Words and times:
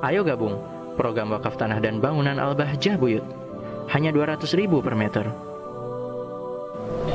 Ayo 0.00 0.24
gabung 0.24 0.56
program 0.96 1.28
wakaf 1.36 1.60
tanah 1.60 1.76
dan 1.76 2.00
bangunan 2.00 2.40
Al-Bahjah 2.40 2.96
Buyut. 2.96 3.20
Hanya 3.92 4.08
200 4.08 4.48
ribu 4.56 4.80
per 4.80 4.96
meter. 4.96 5.28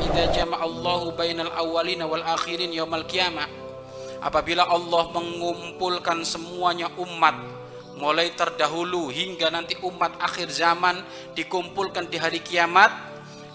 Idza 0.06 0.30
jama'allahu 0.30 1.18
bainal 1.18 1.50
awwalina 1.50 2.06
wal 2.06 2.22
akhirin 2.22 2.70
yaumal 2.70 3.02
qiyamah. 3.10 3.50
Apabila 4.22 4.70
Allah 4.70 5.10
mengumpulkan 5.10 6.22
semuanya 6.22 6.94
umat 7.02 7.34
mulai 7.98 8.30
terdahulu 8.38 9.10
hingga 9.10 9.50
nanti 9.50 9.82
umat 9.82 10.22
akhir 10.22 10.54
zaman 10.54 11.02
dikumpulkan 11.34 12.06
di 12.06 12.22
hari 12.22 12.44
kiamat 12.44 12.92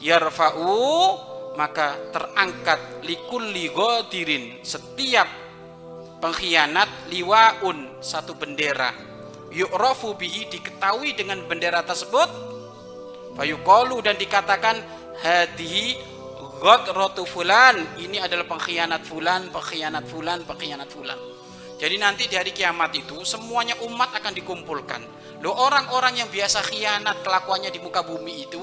yarfa'u 0.00 1.30
maka 1.60 1.98
terangkat 2.08 3.04
likulli 3.04 3.68
ghadirin 3.68 4.64
setiap 4.64 5.28
pengkhianat 6.24 6.88
liwaun 7.12 8.00
satu 8.00 8.32
bendera 8.32 9.09
yu'rafu 9.50 10.14
bihi 10.14 10.50
diketahui 10.50 11.14
dengan 11.14 11.42
bendera 11.46 11.82
tersebut 11.82 12.28
fayuqalu 13.34 14.02
dan 14.02 14.14
dikatakan 14.18 14.78
hadihi 15.20 15.98
ghadratu 16.62 17.26
fulan 17.26 17.76
ini 17.98 18.18
adalah 18.22 18.46
pengkhianat 18.46 19.02
fulan 19.06 19.50
pengkhianat 19.50 20.04
fulan 20.06 20.38
pengkhianat 20.46 20.88
fulan 20.88 21.18
jadi 21.80 21.96
nanti 21.96 22.28
di 22.28 22.36
hari 22.36 22.52
kiamat 22.52 22.92
itu 22.92 23.24
semuanya 23.24 23.72
umat 23.88 24.12
akan 24.12 24.36
dikumpulkan. 24.36 25.00
Loh 25.40 25.56
orang-orang 25.56 26.20
yang 26.20 26.28
biasa 26.28 26.60
khianat 26.60 27.24
kelakuannya 27.24 27.72
di 27.72 27.80
muka 27.80 28.04
bumi 28.04 28.44
itu 28.44 28.60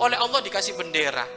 oleh 0.00 0.16
Allah 0.16 0.40
dikasih 0.40 0.72
bendera. 0.72 1.28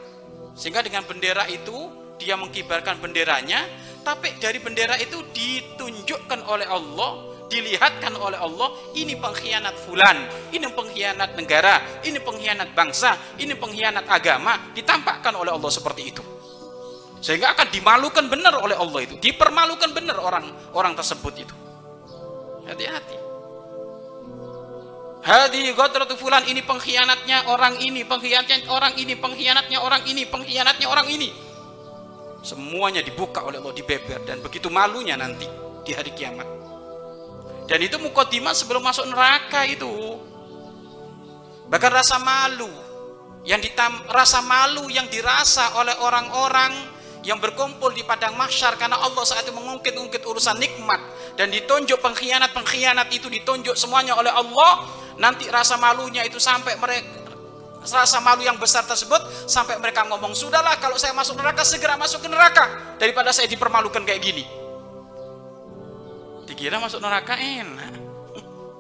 Sehingga 0.56 0.80
dengan 0.80 1.04
bendera 1.04 1.44
itu 1.52 1.92
dia 2.16 2.40
mengkibarkan 2.40 3.04
benderanya, 3.04 3.60
tapi 4.08 4.40
dari 4.40 4.64
bendera 4.64 4.96
itu 4.96 5.20
ditunjukkan 5.36 6.48
oleh 6.48 6.64
Allah, 6.64 7.37
dilihatkan 7.48 8.12
oleh 8.20 8.36
Allah, 8.36 8.76
ini 8.96 9.16
pengkhianat 9.16 9.76
fulan, 9.88 10.18
ini 10.52 10.68
pengkhianat 10.68 11.40
negara, 11.40 12.04
ini 12.04 12.20
pengkhianat 12.20 12.76
bangsa, 12.76 13.16
ini 13.40 13.56
pengkhianat 13.56 14.04
agama, 14.08 14.72
ditampakkan 14.76 15.32
oleh 15.36 15.56
Allah 15.56 15.72
seperti 15.72 16.04
itu 16.04 16.24
sehingga 17.18 17.58
akan 17.58 17.68
dimalukan 17.74 18.30
benar 18.30 18.54
oleh 18.62 18.78
Allah 18.78 19.02
itu 19.02 19.18
dipermalukan 19.18 19.90
benar 19.90 20.22
orang 20.22 20.46
orang 20.74 20.94
tersebut 20.94 21.34
itu 21.34 21.56
hati-hati 22.70 23.18
Hadi 25.28 25.76
ghadratu 25.76 26.16
fulan 26.16 26.40
ini 26.48 26.64
pengkhianatnya 26.64 27.52
orang 27.52 27.76
ini, 27.84 28.08
pengkhianatnya 28.08 28.64
orang 28.72 28.96
ini, 28.96 29.12
pengkhianatnya 29.12 29.84
orang 29.84 30.08
ini, 30.08 30.24
pengkhianatnya 30.24 30.88
orang 30.88 31.04
ini. 31.12 31.36
Semuanya 32.40 33.04
dibuka 33.04 33.44
oleh 33.44 33.60
Allah 33.60 33.76
dibeber 33.76 34.24
dan 34.24 34.40
begitu 34.40 34.72
malunya 34.72 35.20
nanti 35.20 35.44
di 35.84 35.92
hari 35.92 36.16
kiamat. 36.16 36.48
Dan 37.68 37.84
itu 37.84 38.00
mukodimah 38.00 38.56
sebelum 38.56 38.80
masuk 38.80 39.12
neraka 39.12 39.68
itu. 39.68 39.92
Bahkan 41.68 41.92
rasa 41.92 42.16
malu 42.16 42.72
yang 43.44 43.60
ditam, 43.60 43.92
rasa 44.08 44.40
malu 44.40 44.88
yang 44.88 45.12
dirasa 45.12 45.76
oleh 45.76 45.92
orang-orang 46.00 46.96
yang 47.28 47.44
berkumpul 47.44 47.92
di 47.92 48.08
padang 48.08 48.40
mahsyar 48.40 48.80
karena 48.80 48.96
Allah 49.04 49.20
saat 49.28 49.44
itu 49.44 49.52
mengungkit-ungkit 49.52 50.24
urusan 50.24 50.56
nikmat. 50.64 51.04
Dan 51.36 51.52
ditunjuk 51.52 52.00
pengkhianat-pengkhianat 52.00 53.12
itu 53.12 53.28
ditunjuk 53.28 53.76
semuanya 53.76 54.16
oleh 54.16 54.32
Allah. 54.32 54.88
Nanti 55.20 55.52
rasa 55.52 55.76
malunya 55.76 56.24
itu 56.24 56.40
sampai 56.40 56.80
mereka 56.80 57.28
rasa 57.88 58.20
malu 58.20 58.44
yang 58.44 58.60
besar 58.60 58.84
tersebut 58.84 59.48
sampai 59.48 59.80
mereka 59.80 60.04
ngomong 60.12 60.36
sudahlah 60.36 60.76
kalau 60.84 61.00
saya 61.00 61.16
masuk 61.16 61.40
neraka 61.40 61.68
segera 61.68 62.00
masuk 62.00 62.24
ke 62.24 62.30
neraka. 62.32 62.96
Daripada 62.96 63.36
saya 63.36 63.52
dipermalukan 63.52 64.08
kayak 64.08 64.24
gini 64.24 64.57
dikira 66.58 66.82
masuk 66.82 66.98
neraka 66.98 67.38
enak 67.38 67.94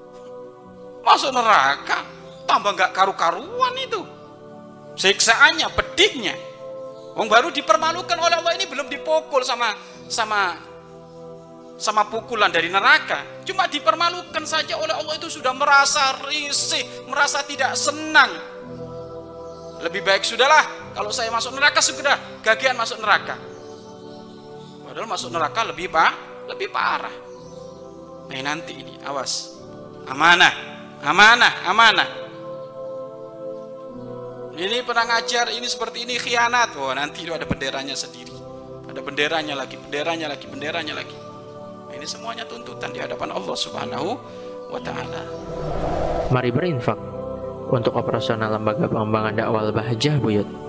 masuk 1.05 1.29
neraka 1.29 2.01
tambah 2.49 2.73
nggak 2.73 2.89
karu-karuan 2.97 3.77
itu 3.77 4.01
siksaannya 4.97 5.69
pedihnya 5.77 6.33
Wong 7.17 7.25
baru 7.25 7.49
dipermalukan 7.49 8.13
oleh 8.13 8.37
Allah 8.37 8.53
ini 8.53 8.69
belum 8.69 8.93
dipukul 8.93 9.41
sama 9.41 9.73
sama 10.05 10.53
sama 11.81 12.05
pukulan 12.13 12.53
dari 12.53 12.69
neraka. 12.69 13.41
Cuma 13.41 13.65
dipermalukan 13.65 14.45
saja 14.45 14.77
oleh 14.77 14.93
Allah 14.93 15.17
itu 15.17 15.25
sudah 15.25 15.49
merasa 15.57 16.13
risih, 16.29 17.09
merasa 17.09 17.41
tidak 17.41 17.73
senang. 17.73 18.29
Lebih 19.81 20.05
baik 20.05 20.29
sudahlah 20.29 20.93
kalau 20.93 21.09
saya 21.09 21.33
masuk 21.33 21.57
neraka 21.57 21.81
segera 21.81 22.21
gagian 22.45 22.77
masuk 22.77 23.01
neraka. 23.01 23.33
Padahal 24.85 25.09
masuk 25.09 25.33
neraka 25.33 25.61
lebih 25.73 25.89
pak, 25.89 26.13
lebih 26.53 26.69
parah. 26.69 27.26
Nanti 28.47 28.79
ini. 28.79 28.95
Awas, 29.03 29.59
amanah, 30.07 30.55
amanah, 31.03 31.67
amanah. 31.67 32.09
Ini 34.55 34.87
pernah 34.87 35.03
ngajar 35.03 35.51
ini 35.51 35.67
seperti 35.67 36.07
ini 36.07 36.15
khianat. 36.15 36.79
Oh 36.79 36.95
nanti 36.95 37.27
itu 37.27 37.35
ada 37.35 37.43
benderanya 37.43 37.91
sendiri. 37.91 38.31
Ada 38.87 39.03
benderanya 39.03 39.51
lagi 39.51 39.75
benderanya 39.75 40.31
lagi 40.31 40.47
benderanya 40.47 40.95
lagi. 40.95 41.17
Nah, 41.91 41.93
ini 41.93 42.07
semuanya 42.07 42.47
tuntutan 42.47 42.95
di 42.95 43.03
hadapan 43.03 43.35
Allah 43.35 43.53
subhanahu 43.53 44.09
wa 44.71 44.79
ta'ala. 44.79 45.21
Mari 46.31 46.49
berinfak 46.55 46.97
untuk 47.67 47.99
operasional 47.99 48.55
lembaga 48.55 48.87
pengembangan 48.87 49.35
dakwah 49.35 49.69
Bahjah 49.75 50.17
Buyut 50.23 50.66